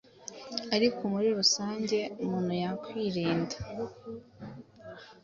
ariko 0.75 1.01
muri 1.13 1.27
rusange 1.39 1.99
umuntu 2.23 2.53
yakwirinda 2.63 3.55